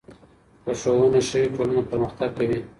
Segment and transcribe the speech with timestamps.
[0.63, 2.59] که ښوونه ښه وي، ټولنه پرمختګ کوي.